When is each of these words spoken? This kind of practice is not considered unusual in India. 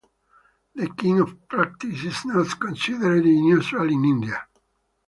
This 0.73 0.89
kind 0.97 1.19
of 1.21 1.47
practice 1.47 2.03
is 2.03 2.25
not 2.25 2.59
considered 2.59 3.23
unusual 3.23 3.83
in 3.87 4.03
India. 4.03 4.47